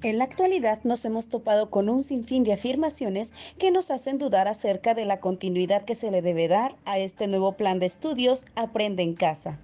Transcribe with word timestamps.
En 0.00 0.18
la 0.18 0.24
actualidad 0.24 0.78
nos 0.84 1.04
hemos 1.04 1.28
topado 1.28 1.70
con 1.70 1.88
un 1.88 2.04
sinfín 2.04 2.44
de 2.44 2.52
afirmaciones 2.52 3.32
que 3.58 3.72
nos 3.72 3.90
hacen 3.90 4.16
dudar 4.16 4.46
acerca 4.46 4.94
de 4.94 5.04
la 5.04 5.18
continuidad 5.18 5.82
que 5.82 5.96
se 5.96 6.12
le 6.12 6.22
debe 6.22 6.46
dar 6.46 6.76
a 6.84 6.98
este 6.98 7.26
nuevo 7.26 7.52
plan 7.52 7.80
de 7.80 7.86
estudios 7.86 8.46
Aprende 8.54 9.02
en 9.02 9.14
casa. 9.14 9.58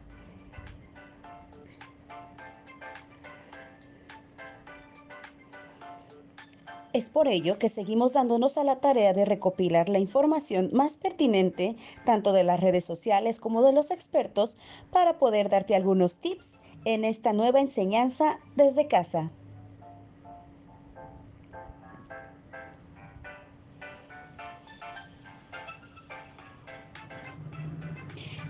Es 6.92 7.10
por 7.10 7.28
ello 7.28 7.56
que 7.60 7.68
seguimos 7.68 8.12
dándonos 8.12 8.58
a 8.58 8.64
la 8.64 8.80
tarea 8.80 9.12
de 9.12 9.24
recopilar 9.24 9.88
la 9.88 10.00
información 10.00 10.70
más 10.72 10.96
pertinente, 10.96 11.76
tanto 12.04 12.32
de 12.32 12.42
las 12.42 12.58
redes 12.58 12.84
sociales 12.84 13.38
como 13.38 13.62
de 13.62 13.72
los 13.72 13.92
expertos, 13.92 14.56
para 14.90 15.16
poder 15.18 15.48
darte 15.48 15.76
algunos 15.76 16.18
tips 16.18 16.58
en 16.84 17.04
esta 17.04 17.32
nueva 17.32 17.60
enseñanza 17.60 18.40
desde 18.56 18.88
casa. 18.88 19.30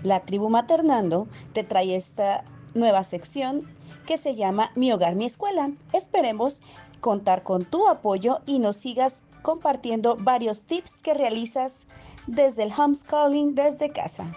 La 0.05 0.19
tribu 0.19 0.49
Maternando 0.51 1.27
te 1.53 1.63
trae 1.63 1.95
esta 1.95 2.45
nueva 2.75 3.03
sección 3.03 3.63
que 4.05 4.19
se 4.19 4.35
llama 4.35 4.69
Mi 4.75 4.91
hogar, 4.91 5.15
mi 5.15 5.25
escuela. 5.25 5.71
Esperemos 5.93 6.61
contar 7.01 7.41
con 7.41 7.65
tu 7.65 7.87
apoyo 7.87 8.39
y 8.45 8.59
nos 8.59 8.75
sigas 8.75 9.23
compartiendo 9.41 10.15
varios 10.19 10.65
tips 10.65 11.01
que 11.01 11.15
realizas 11.15 11.87
desde 12.27 12.61
el 12.61 12.71
homeschooling 12.71 13.55
desde 13.55 13.89
casa. 13.89 14.31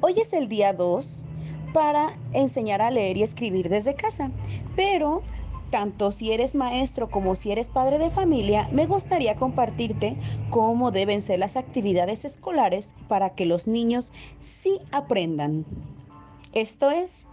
Hoy 0.00 0.18
es 0.18 0.32
el 0.32 0.48
día 0.48 0.72
2 0.72 1.26
para 1.72 2.18
enseñar 2.32 2.82
a 2.82 2.90
leer 2.90 3.16
y 3.16 3.22
escribir 3.22 3.68
desde 3.68 3.94
casa, 3.94 4.32
pero 4.76 5.22
tanto 5.70 6.12
si 6.12 6.32
eres 6.32 6.54
maestro 6.54 7.10
como 7.10 7.34
si 7.34 7.50
eres 7.50 7.70
padre 7.70 7.98
de 7.98 8.10
familia, 8.10 8.68
me 8.72 8.86
gustaría 8.86 9.36
compartirte 9.36 10.18
cómo 10.50 10.90
deben 10.90 11.22
ser 11.22 11.38
las 11.38 11.56
actividades 11.56 12.26
escolares 12.26 12.94
para 13.08 13.30
que 13.30 13.46
los 13.46 13.66
niños 13.66 14.12
sí 14.42 14.80
aprendan. 14.92 15.64
Esto 16.52 16.90
es, 16.90 17.26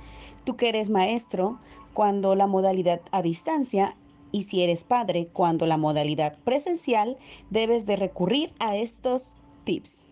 tú 0.45 0.55
que 0.55 0.69
eres 0.69 0.89
maestro, 0.89 1.59
cuando 1.93 2.33
la 2.35 2.47
modalidad 2.47 3.01
a 3.11 3.21
distancia 3.21 3.97
y 4.31 4.43
si 4.43 4.63
eres 4.63 4.85
padre, 4.85 5.27
cuando 5.33 5.65
la 5.65 5.75
modalidad 5.75 6.37
presencial, 6.45 7.17
debes 7.49 7.85
de 7.85 7.97
recurrir 7.97 8.53
a 8.59 8.77
estos 8.77 9.35
tips. 9.65 10.03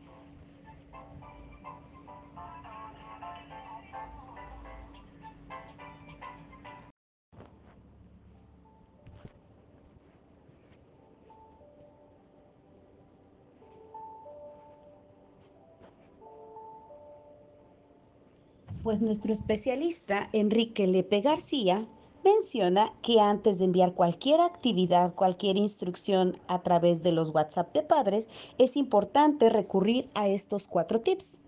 Pues 18.88 19.02
nuestro 19.02 19.34
especialista 19.34 20.30
Enrique 20.32 20.88
Lepe 20.88 21.20
García 21.20 21.86
menciona 22.24 22.94
que 23.02 23.20
antes 23.20 23.58
de 23.58 23.66
enviar 23.66 23.94
cualquier 23.94 24.40
actividad, 24.40 25.14
cualquier 25.14 25.58
instrucción 25.58 26.38
a 26.48 26.64
través 26.64 27.04
de 27.04 27.12
los 27.12 27.32
WhatsApp 27.32 27.74
de 27.74 27.84
padres, 27.84 28.30
es 28.58 28.78
importante 28.78 29.50
recurrir 29.50 30.08
a 30.14 30.30
estos 30.30 30.70
cuatro 30.70 31.02
tips. 31.02 31.42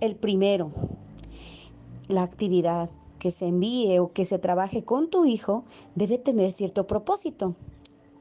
El 0.00 0.16
primero, 0.16 0.72
la 2.08 2.22
actividad 2.22 2.88
que 3.18 3.32
se 3.32 3.48
envíe 3.48 3.98
o 3.98 4.14
que 4.14 4.24
se 4.24 4.38
trabaje 4.38 4.82
con 4.82 5.10
tu 5.10 5.26
hijo 5.26 5.64
debe 5.94 6.16
tener 6.16 6.52
cierto 6.52 6.86
propósito. 6.86 7.54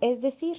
Es 0.01 0.19
decir, 0.19 0.57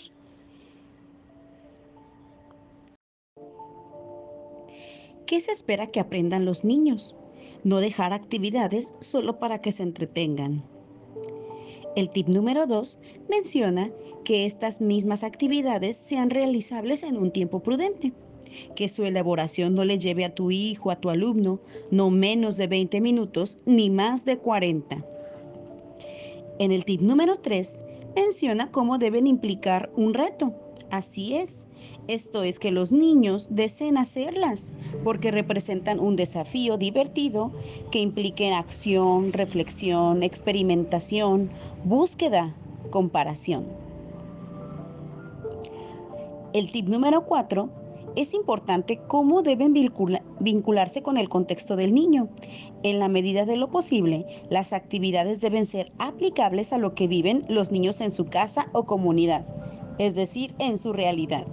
¿qué 5.27 5.39
se 5.43 5.53
espera 5.53 5.87
que 5.89 6.01
aprendan 6.01 6.47
los 6.47 6.65
niños? 6.65 7.17
No 7.65 7.81
dejar 7.81 8.13
actividades 8.13 8.95
solo 9.01 9.39
para 9.39 9.61
que 9.61 9.73
se 9.73 9.83
entretengan. 9.83 10.65
El 11.95 12.09
tip 12.09 12.29
número 12.29 12.67
2 12.67 12.99
menciona 13.29 13.91
que 14.25 14.47
estas 14.47 14.81
mismas 14.81 15.25
actividades 15.25 15.97
sean 15.97 16.31
realizables 16.31 17.03
en 17.03 17.17
un 17.17 17.31
tiempo 17.31 17.63
prudente, 17.63 18.13
que 18.75 18.89
su 18.89 19.05
elaboración 19.05 19.75
no 19.75 19.85
le 19.85 19.99
lleve 19.99 20.25
a 20.25 20.35
tu 20.35 20.51
hijo, 20.51 20.91
a 20.91 20.97
tu 20.97 21.11
alumno, 21.11 21.61
no 21.91 22.11
menos 22.11 22.57
de 22.57 22.67
20 22.67 23.01
minutos 23.01 23.59
ni 23.67 23.91
más 23.91 24.25
de 24.25 24.39
40. 24.39 25.05
En 26.59 26.73
el 26.73 26.85
tip 26.85 27.01
número 27.01 27.37
3 27.37 27.85
menciona 28.17 28.71
cómo 28.71 28.99
deben 28.99 29.27
implicar 29.27 29.91
un 29.97 30.15
reto, 30.15 30.55
Así 30.93 31.37
es. 31.37 31.69
Esto 32.07 32.43
es 32.43 32.59
que 32.59 32.71
los 32.71 32.93
niños 32.93 33.47
deseen 33.49 33.97
hacerlas 33.97 34.75
porque 35.05 35.31
representan 35.31 35.99
un 35.99 36.17
desafío 36.17 36.77
divertido 36.77 37.51
que 37.91 38.01
implique 38.01 38.53
acción, 38.53 39.33
reflexión, 39.33 40.23
experimentación, 40.23 41.49
búsqueda, 41.85 42.55
comparación. 42.91 43.65
El 46.53 46.71
tip 46.71 46.89
número 46.89 47.25
cuatro 47.25 47.71
es 48.15 48.35
importante 48.35 49.01
cómo 49.09 49.41
deben 49.41 49.73
vincularse 50.41 51.03
con 51.03 51.17
el 51.17 51.31
contexto 51.31 51.75
del 51.75 51.95
niño. 51.95 52.29
En 52.83 52.99
la 52.99 53.09
medida 53.09 53.47
de 53.47 53.57
lo 53.57 53.71
posible, 53.71 54.27
las 54.51 54.75
actividades 54.75 55.41
deben 55.41 55.65
ser 55.65 55.91
aplicables 55.97 56.75
a 56.75 56.77
lo 56.77 56.95
que 56.95 57.09
viven 57.09 57.47
los 57.49 57.73
niños 57.73 58.03
en 58.03 58.13
su 58.13 58.27
casa 58.27 58.69
o 58.75 58.85
comunidad 58.85 59.47
es 59.99 60.15
decir, 60.15 60.55
en 60.59 60.79
su 60.79 60.93
realidad. 60.93 61.47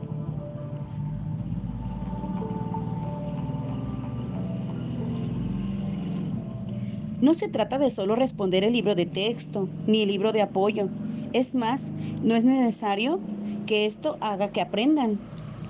No 7.22 7.33
se 7.33 7.49
trata 7.49 7.78
de 7.78 7.89
solo 7.89 8.16
responder 8.16 8.63
el 8.63 8.72
libro 8.72 8.95
de 8.95 9.05
texto 9.05 9.67
ni 9.88 10.03
el 10.03 10.07
libro 10.07 10.31
de 10.31 10.41
apoyo. 10.41 10.88
Es 11.33 11.53
más, 11.53 11.91
no 12.23 12.35
es 12.35 12.45
necesario 12.45 13.19
que 13.67 13.85
esto 13.85 14.17
haga 14.22 14.51
que 14.51 14.61
aprendan. 14.61 15.19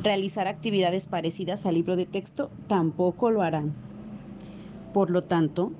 Realizar 0.03 0.47
actividades 0.47 1.07
parecidas 1.07 1.65
al 1.65 1.73
libro 1.73 1.95
de 1.95 2.05
texto 2.05 2.51
tampoco 2.67 3.31
lo 3.31 3.41
harán. 3.41 3.73
Por 4.93 5.09
lo 5.09 5.21
tanto, 5.21 5.71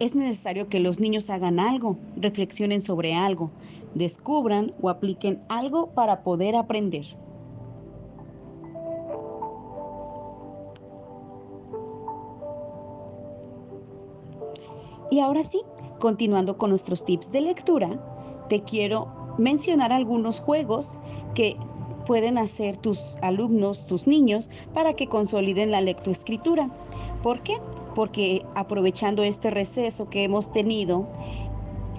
es 0.00 0.14
necesario 0.14 0.68
que 0.68 0.80
los 0.80 0.98
niños 0.98 1.28
hagan 1.28 1.60
algo, 1.60 1.96
reflexionen 2.16 2.80
sobre 2.80 3.14
algo, 3.14 3.50
descubran 3.94 4.72
o 4.80 4.88
apliquen 4.88 5.42
algo 5.48 5.90
para 5.90 6.24
poder 6.24 6.56
aprender. 6.56 7.04
Y 15.10 15.20
ahora 15.20 15.44
sí, 15.44 15.60
continuando 15.98 16.56
con 16.56 16.70
nuestros 16.70 17.04
tips 17.04 17.30
de 17.30 17.42
lectura, 17.42 18.46
te 18.48 18.62
quiero 18.62 19.34
mencionar 19.38 19.92
algunos 19.92 20.40
juegos 20.40 20.98
que 21.34 21.56
pueden 22.06 22.38
hacer 22.38 22.76
tus 22.78 23.16
alumnos, 23.20 23.86
tus 23.86 24.06
niños, 24.06 24.48
para 24.72 24.94
que 24.94 25.08
consoliden 25.08 25.70
la 25.72 25.82
lectoescritura. 25.82 26.70
¿Por 27.22 27.42
qué? 27.42 27.56
Porque 27.94 28.44
aprovechando 28.54 29.22
este 29.22 29.50
receso 29.50 30.08
que 30.08 30.24
hemos 30.24 30.52
tenido, 30.52 31.06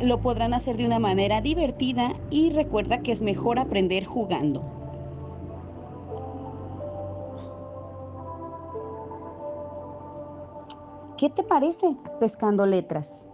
lo 0.02 0.20
podrán 0.22 0.54
hacer 0.54 0.78
de 0.78 0.86
una 0.86 1.00
manera 1.00 1.42
divertida 1.42 2.14
y 2.30 2.50
recuerda 2.52 3.02
que 3.02 3.12
es 3.12 3.22
mejor 3.22 3.60
aprender 3.60 4.06
jugando. 4.06 4.64
¿Qué 11.18 11.30
te 11.30 11.44
parece 11.44 11.96
pescando 12.20 12.66
letras? 12.66 13.30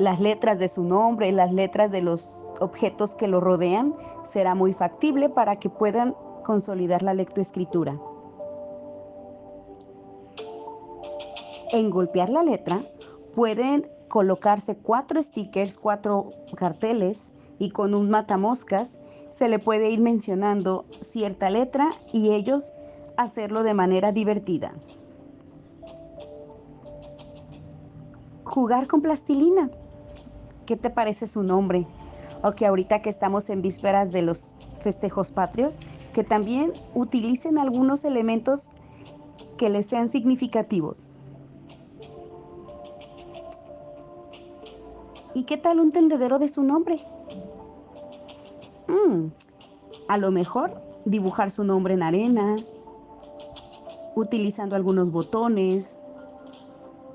Las 0.00 0.18
letras 0.18 0.58
de 0.58 0.66
su 0.66 0.82
nombre, 0.82 1.30
las 1.30 1.52
letras 1.52 1.92
de 1.92 2.02
los 2.02 2.52
objetos 2.60 3.14
que 3.14 3.28
lo 3.28 3.40
rodean, 3.40 3.94
será 4.24 4.56
muy 4.56 4.72
factible 4.72 5.28
para 5.28 5.56
que 5.56 5.70
puedan 5.70 6.16
consolidar 6.42 7.02
la 7.02 7.14
lectoescritura. 7.14 8.00
En 11.70 11.90
golpear 11.90 12.30
la 12.30 12.42
letra 12.42 12.82
pueden 13.34 13.86
colocarse 14.08 14.76
cuatro 14.76 15.22
stickers, 15.22 15.76
cuatro 15.76 16.30
carteles 16.56 17.32
y 17.58 17.70
con 17.70 17.94
un 17.94 18.08
matamoscas 18.08 19.00
se 19.30 19.48
le 19.48 19.58
puede 19.58 19.90
ir 19.90 20.00
mencionando 20.00 20.86
cierta 21.02 21.50
letra 21.50 21.90
y 22.12 22.30
ellos 22.30 22.72
hacerlo 23.16 23.62
de 23.62 23.74
manera 23.74 24.12
divertida. 24.12 24.72
Jugar 28.44 28.86
con 28.86 29.02
plastilina. 29.02 29.70
¿Qué 30.64 30.76
te 30.76 30.88
parece 30.88 31.26
su 31.26 31.42
nombre? 31.42 31.86
O 32.42 32.52
que 32.52 32.66
ahorita 32.66 33.02
que 33.02 33.10
estamos 33.10 33.50
en 33.50 33.60
vísperas 33.60 34.10
de 34.10 34.22
los 34.22 34.56
festejos 34.78 35.32
patrios, 35.32 35.78
que 36.14 36.24
también 36.24 36.72
utilicen 36.94 37.58
algunos 37.58 38.04
elementos 38.04 38.70
que 39.58 39.68
les 39.68 39.86
sean 39.86 40.08
significativos. 40.08 41.10
¿Y 45.38 45.44
qué 45.44 45.56
tal 45.56 45.78
un 45.78 45.92
tendedero 45.92 46.40
de 46.40 46.48
su 46.48 46.64
nombre? 46.64 46.98
Mm, 48.88 49.28
a 50.08 50.18
lo 50.18 50.32
mejor 50.32 50.82
dibujar 51.04 51.52
su 51.52 51.62
nombre 51.62 51.94
en 51.94 52.02
arena, 52.02 52.56
utilizando 54.16 54.74
algunos 54.74 55.12
botones, 55.12 56.00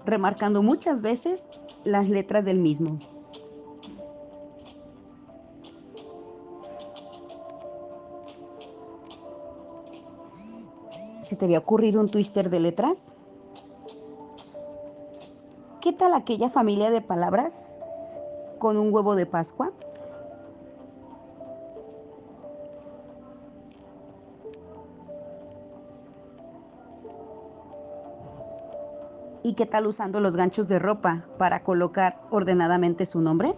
remarcando 0.06 0.64
muchas 0.64 1.02
veces 1.02 1.50
las 1.84 2.08
letras 2.08 2.46
del 2.46 2.60
mismo. 2.60 2.98
¿Se 11.24 11.36
te 11.36 11.44
había 11.44 11.60
ocurrido 11.60 12.00
un 12.00 12.08
twister 12.08 12.50
de 12.50 12.62
letras? 12.62 13.18
¿Qué 15.82 15.92
tal 15.92 16.14
aquella 16.14 16.50
familia 16.50 16.90
de 16.90 17.02
palabras 17.02 17.74
con 18.64 18.78
un 18.78 18.94
huevo 18.94 19.18
de 19.18 19.26
Pascua? 19.26 19.74
¿Y 29.44 29.56
qué 29.56 29.66
tal 29.66 29.86
usando 29.86 30.22
los 30.22 30.38
ganchos 30.38 30.70
de 30.70 30.80
ropa 30.80 31.28
para 31.38 31.62
colocar 31.62 32.22
ordenadamente 32.32 33.06
su 33.06 33.20
nombre? 33.20 33.54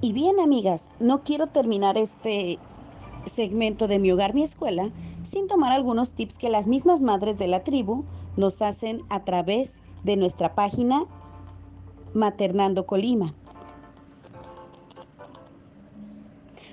Y 0.00 0.12
bien, 0.12 0.40
amigas, 0.40 0.90
no 0.98 1.22
quiero 1.22 1.46
terminar 1.46 1.96
este 1.96 2.58
segmento 3.26 3.88
de 3.88 3.98
mi 3.98 4.10
hogar, 4.12 4.34
mi 4.34 4.42
escuela, 4.42 4.90
sin 5.22 5.46
tomar 5.46 5.72
algunos 5.72 6.14
tips 6.14 6.38
que 6.38 6.50
las 6.50 6.66
mismas 6.66 7.02
madres 7.02 7.38
de 7.38 7.48
la 7.48 7.60
tribu 7.60 8.04
nos 8.36 8.62
hacen 8.62 9.02
a 9.08 9.24
través 9.24 9.80
de 10.04 10.16
nuestra 10.16 10.54
página 10.54 11.04
Maternando 12.14 12.86
Colima. 12.86 13.34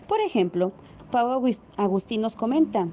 Por 0.07 0.19
ejemplo, 0.21 0.71
Pau 1.11 1.43
Agustín 1.77 2.21
nos 2.21 2.35
comenta, 2.35 2.87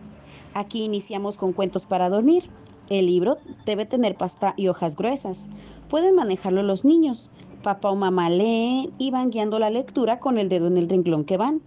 aquí 0.54 0.84
iniciamos 0.84 1.36
con 1.36 1.52
cuentos 1.52 1.86
para 1.86 2.08
dormir. 2.08 2.44
El 2.88 3.06
libro 3.06 3.36
debe 3.66 3.86
tener 3.86 4.16
pasta 4.16 4.52
y 4.56 4.68
hojas 4.68 4.96
gruesas. 4.96 5.48
Pueden 5.88 6.16
manejarlo 6.16 6.62
los 6.62 6.84
niños. 6.84 7.30
Papá 7.62 7.90
o 7.90 7.96
mamá 7.96 8.30
leen 8.30 8.90
y 8.98 9.10
van 9.10 9.30
guiando 9.30 9.58
la 9.58 9.70
lectura 9.70 10.18
con 10.18 10.38
el 10.38 10.48
dedo 10.48 10.66
en 10.66 10.76
el 10.76 10.88
renglón 10.88 11.24
que 11.24 11.36
van. 11.36 11.60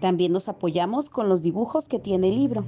También 0.00 0.32
nos 0.32 0.48
apoyamos 0.48 1.10
con 1.10 1.28
los 1.28 1.42
dibujos 1.42 1.88
que 1.88 1.98
tiene 1.98 2.28
el 2.28 2.36
libro. 2.36 2.64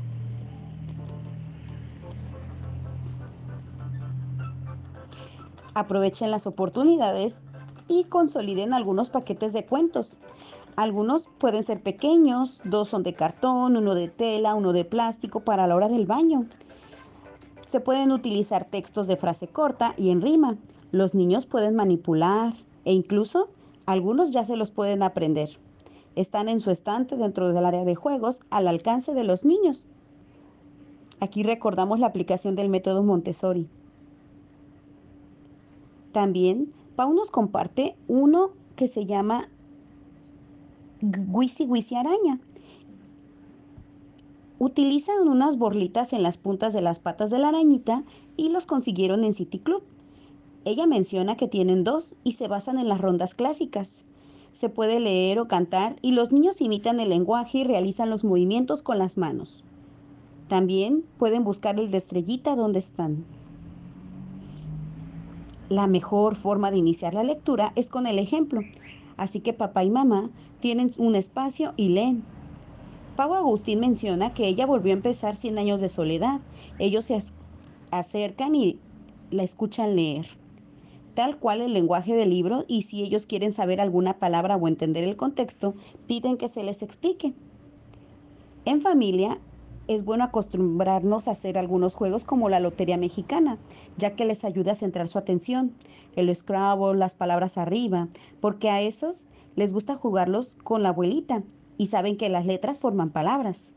Aprovechen 5.75 6.31
las 6.31 6.47
oportunidades 6.47 7.43
y 7.89 8.05
consoliden 8.05 8.75
algunos 8.75 9.09
paquetes 9.09 9.55
de 9.55 9.65
cuentos. 9.65 10.19
Algunos 10.77 11.29
pueden 11.39 11.63
ser 11.63 11.83
pequeños, 11.83 12.61
dos 12.65 12.89
son 12.89 13.03
de 13.03 13.15
cartón, 13.15 13.77
uno 13.77 13.95
de 13.95 14.09
tela, 14.09 14.55
uno 14.55 14.73
de 14.73 14.85
plástico 14.85 15.41
para 15.41 15.67
la 15.67 15.75
hora 15.75 15.89
del 15.89 16.07
baño. 16.07 16.47
Se 17.67 17.81
pueden 17.81 18.13
utilizar 18.13 18.67
textos 18.67 19.07
de 19.07 19.17
frase 19.17 19.49
corta 19.49 19.95
y 19.97 20.11
en 20.11 20.21
rima. 20.21 20.57
Los 20.91 21.15
niños 21.15 21.47
pueden 21.47 21.75
manipular 21.75 22.53
e 22.85 22.93
incluso 22.93 23.49
algunos 23.87 24.31
ya 24.31 24.45
se 24.45 24.57
los 24.57 24.71
pueden 24.71 25.03
aprender. 25.03 25.49
Están 26.15 26.49
en 26.49 26.61
su 26.61 26.71
estante 26.71 27.17
dentro 27.17 27.53
del 27.53 27.65
área 27.65 27.85
de 27.85 27.95
juegos 27.95 28.43
al 28.51 28.69
alcance 28.69 29.15
de 29.15 29.25
los 29.25 29.45
niños. 29.45 29.87
Aquí 31.21 31.43
recordamos 31.43 32.01
la 32.01 32.07
aplicación 32.07 32.57
del 32.57 32.69
método 32.69 33.03
Montessori. 33.03 33.69
También 36.13 36.73
Pau 36.97 37.15
nos 37.15 37.31
comparte 37.31 37.97
uno 38.09 38.51
que 38.77 38.89
se 38.89 39.07
llama 39.07 39.49
Wisi 41.01 41.65
Wisi 41.65 41.97
Araña. 41.97 42.39
Utilizan 44.59 45.27
unas 45.27 45.59
borlitas 45.59 46.13
en 46.13 46.23
las 46.23 46.39
puntas 46.39 46.73
de 46.73 46.83
las 46.83 46.99
patas 46.99 47.31
de 47.31 47.39
la 47.39 47.49
arañita 47.49 48.05
y 48.37 48.51
los 48.51 48.67
consiguieron 48.67 49.25
en 49.25 49.33
City 49.33 49.59
Club. 49.59 49.83
Ella 50.65 50.87
menciona 50.87 51.37
que 51.37 51.49
tienen 51.49 51.83
dos 51.83 52.15
y 52.23 52.33
se 52.33 52.47
basan 52.47 52.79
en 52.79 52.89
las 52.89 53.01
rondas 53.01 53.35
clásicas. 53.35 54.05
Se 54.53 54.69
puede 54.69 55.01
leer 55.01 55.39
o 55.39 55.49
cantar 55.49 55.97
y 56.03 56.13
los 56.13 56.31
niños 56.31 56.61
imitan 56.61 57.01
el 57.01 57.09
lenguaje 57.09 57.59
y 57.59 57.65
realizan 57.65 58.11
los 58.11 58.25
movimientos 58.25 58.83
con 58.83 58.99
las 58.99 59.17
manos. 59.17 59.65
También 60.49 61.05
pueden 61.17 61.45
buscar 61.45 61.81
el 61.81 61.91
de 61.91 61.97
estrellita 61.97 62.55
donde 62.55 62.79
están. 62.79 63.25
La 65.71 65.87
mejor 65.87 66.37
forma 66.37 66.71
de 66.71 66.77
iniciar 66.77 67.15
la 67.15 67.25
lectura 67.25 67.73
es 67.77 67.89
con 67.89 68.07
el 68.07 68.19
ejemplo. 68.19 68.61
Así 69.17 69.41
que 69.41 69.55
papá 69.55 69.85
y 69.85 69.91
mamá 69.91 70.29
tienen 70.61 70.91
un 70.99 71.15
espacio 71.15 71.73
y 71.79 71.89
leen. 71.89 72.23
Pau 73.17 73.33
Agustín 73.35 73.81
menciona 73.81 74.35
que 74.35 74.47
ella 74.47 74.67
volvió 74.67 74.93
a 74.93 74.97
empezar 74.97 75.35
100 75.35 75.59
años 75.59 75.81
de 75.81 75.89
soledad. 75.89 76.41
Ellos 76.79 77.07
se 77.07 77.19
acercan 77.91 78.55
y 78.55 78.79
la 79.31 79.45
escuchan 79.45 79.97
leer. 79.97 80.27
Tal 81.15 81.39
cual 81.39 81.61
el 81.61 81.75
lenguaje 81.75 82.15
del 82.15 82.31
libro 82.31 82.65
y 82.69 82.83
si 82.83 83.03
ellos 83.03 83.27
quieren 83.27 83.53
saber 83.53 83.81
alguna 83.81 84.19
palabra 84.19 84.57
o 84.57 84.69
entender 84.69 85.05
el 85.05 85.17
contexto, 85.17 85.75
piden 86.07 86.37
que 86.37 86.49
se 86.49 86.65
les 86.65 86.83
explique. 86.83 87.35
En 88.65 88.81
familia, 88.81 89.39
es 89.89 90.05
bueno 90.05 90.25
acostumbrarnos 90.25 91.27
a 91.27 91.33
hacer 91.33 91.59
algunos 91.59 91.97
juegos 91.97 92.25
como 92.25 92.49
la 92.49 92.61
Lotería 92.61 92.97
Mexicana, 92.97 93.59
ya 93.99 94.15
que 94.15 94.25
les 94.25 94.45
ayuda 94.45 94.73
a 94.73 94.77
centrar 94.77 95.09
su 95.09 95.19
atención. 95.19 95.75
El 96.17 96.35
Scrabble, 96.35 96.99
las 96.99 97.15
palabras 97.15 97.59
arriba, 97.59 98.09
porque 98.41 98.71
a 98.71 98.81
esos 98.81 99.27
les 99.57 99.73
gusta 99.73 99.97
jugarlos 99.97 100.57
con 100.63 100.83
la 100.83 100.91
abuelita 100.91 101.43
y 101.79 101.89
saben 101.89 102.17
que 102.17 102.29
las 102.29 102.47
letras 102.47 102.79
forman 102.79 103.11
palabras. 103.11 103.75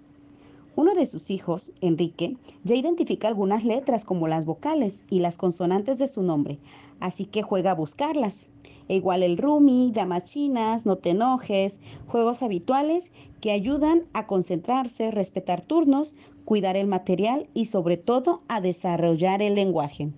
Uno 0.78 0.94
de 0.94 1.06
sus 1.06 1.32
hijos, 1.32 1.72
Enrique, 1.80 2.36
ya 2.66 2.76
identifica 2.76 3.30
algunas 3.30 3.64
letras 3.64 4.04
como 4.04 4.28
las 4.28 4.46
vocales 4.46 5.06
y 5.10 5.20
las 5.20 5.38
consonantes 5.38 6.00
de 6.00 6.10
su 6.10 6.22
nombre, 6.22 6.60
así 7.00 7.24
que 7.24 7.44
juega 7.44 7.72
a 7.72 7.76
buscarlas. 7.76 8.50
E 8.90 8.96
igual 8.98 9.24
el 9.24 9.38
Rumi, 9.38 9.92
damas 9.94 10.26
chinas, 10.26 10.86
no 10.86 10.98
te 10.98 11.12
enojes, 11.12 11.80
juegos 12.08 12.44
habituales 12.44 13.14
que 13.40 13.52
ayudan 13.52 14.06
a 14.12 14.28
concentrarse, 14.28 15.12
respetar 15.12 15.62
turnos, 15.62 16.14
cuidar 16.44 16.76
el 16.76 16.88
material 16.88 17.48
y 17.54 17.66
sobre 17.66 17.96
todo 17.96 18.42
a 18.50 18.60
desarrollar 18.60 19.42
el 19.42 19.56
lenguaje. 19.56 20.12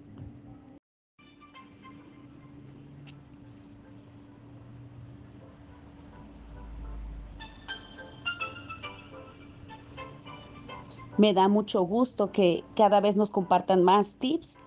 Me 11.17 11.33
da 11.33 11.47
mucho 11.47 11.81
gusto 11.81 12.31
que 12.31 12.63
cada 12.75 13.01
vez 13.01 13.15
nos 13.15 13.31
compartan 13.31 13.83
más 13.83 14.17
tips 14.17 14.57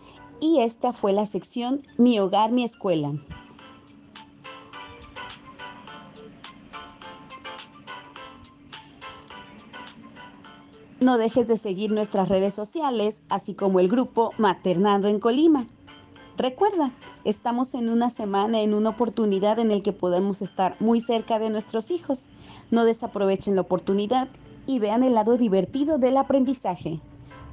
y 0.41 0.61
esta 0.61 0.93
fue 0.93 1.13
la 1.13 1.27
sección 1.27 1.83
Mi 1.97 2.19
hogar, 2.19 2.51
mi 2.51 2.65
escuela. 2.65 3.13
No 10.99 11.17
dejes 11.17 11.47
de 11.47 11.57
seguir 11.57 11.93
nuestras 11.93 12.29
redes 12.29 12.53
sociales, 12.53 13.23
así 13.31 13.55
como 13.55 13.81
el 13.81 13.89
grupo 13.89 14.33
Maternando 14.37 15.09
en 15.09 15.19
Colima. 15.19 15.67
Recuerda, 16.37 16.91
estamos 17.25 17.75
en 17.75 17.89
una 17.89 18.11
semana, 18.11 18.61
en 18.61 18.75
una 18.75 18.91
oportunidad 18.91 19.59
en 19.59 19.71
el 19.71 19.83
que 19.83 19.93
podemos 19.93 20.43
estar 20.43 20.77
muy 20.79 21.01
cerca 21.01 21.39
de 21.39 21.49
nuestros 21.49 21.91
hijos. 21.91 22.29
No 22.71 22.85
desaprovechen 22.85 23.55
la 23.55 23.63
oportunidad 23.63 24.29
y 24.67 24.79
vean 24.79 25.03
el 25.03 25.15
lado 25.15 25.37
divertido 25.37 25.99
del 25.99 26.17
aprendizaje, 26.17 27.01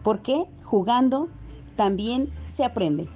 porque 0.03 0.45
jugando 0.63 1.29
también 1.75 2.31
se 2.47 2.63
aprende. 2.63 3.07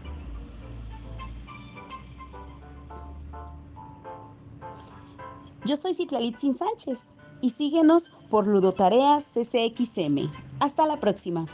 Yo 5.65 5.77
soy 5.77 5.93
Citlalitzin 5.93 6.53
Sánchez 6.53 7.15
y 7.41 7.51
síguenos 7.51 8.11
por 8.29 8.47
Ludotareas 8.47 9.25
CCXM. 9.25 10.29
Hasta 10.59 10.85
la 10.85 10.99
próxima. 10.99 11.45